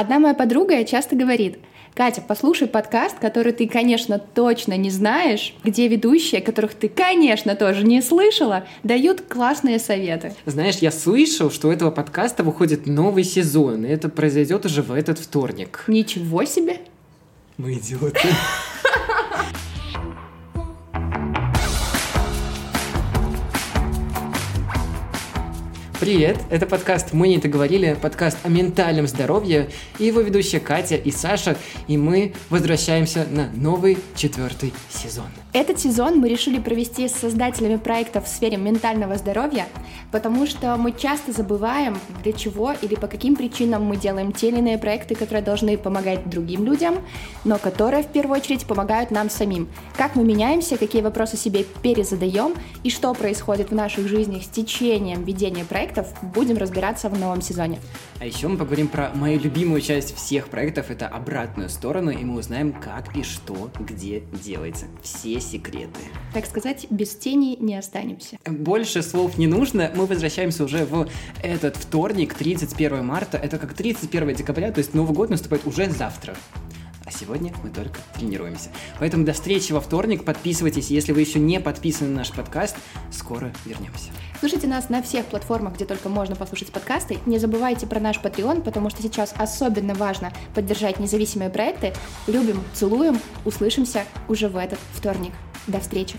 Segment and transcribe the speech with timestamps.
[0.00, 1.58] Одна моя подруга часто говорит,
[1.92, 7.84] Катя, послушай подкаст, который ты, конечно, точно не знаешь, где ведущие, которых ты, конечно, тоже
[7.84, 10.32] не слышала, дают классные советы.
[10.46, 14.90] Знаешь, я слышал, что у этого подкаста выходит новый сезон, и это произойдет уже в
[14.90, 15.84] этот вторник.
[15.86, 16.78] Ничего себе!
[17.58, 18.26] Мы идиоты.
[26.00, 29.68] Привет, это подкаст «Мы не это говорили», подкаст о ментальном здоровье,
[29.98, 35.26] и его ведущая Катя и Саша, и мы возвращаемся на новый четвертый сезон.
[35.52, 39.66] Этот сезон мы решили провести с создателями проектов в сфере ментального здоровья,
[40.10, 44.58] потому что мы часто забываем, для чего или по каким причинам мы делаем те или
[44.58, 47.00] иные проекты, которые должны помогать другим людям,
[47.44, 49.68] но которые в первую очередь помогают нам самим.
[49.98, 52.54] Как мы меняемся, какие вопросы себе перезадаем
[52.84, 57.42] и что происходит в наших жизнях с течением ведения проекта, проектов будем разбираться в новом
[57.42, 57.80] сезоне.
[58.20, 62.38] А еще мы поговорим про мою любимую часть всех проектов, это обратную сторону, и мы
[62.38, 64.86] узнаем, как и что, где делается.
[65.02, 66.00] Все секреты.
[66.32, 68.38] Так сказать, без тени не останемся.
[68.46, 71.08] Больше слов не нужно, мы возвращаемся уже в
[71.42, 76.36] этот вторник, 31 марта, это как 31 декабря, то есть Новый год наступает уже завтра.
[77.04, 78.70] А сегодня мы только тренируемся.
[78.98, 80.24] Поэтому до встречи во вторник.
[80.24, 82.76] Подписывайтесь, если вы еще не подписаны на наш подкаст.
[83.10, 84.10] Скоро вернемся.
[84.38, 87.18] Слушайте нас на всех платформах, где только можно послушать подкасты.
[87.26, 91.92] Не забывайте про наш Patreon, потому что сейчас особенно важно поддержать независимые проекты.
[92.26, 95.32] Любим, целуем, услышимся уже в этот вторник.
[95.66, 96.16] До встречи!